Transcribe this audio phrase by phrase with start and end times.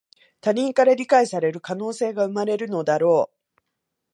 [0.41, 3.61] 他人から理解される可能性が生まれるのだろう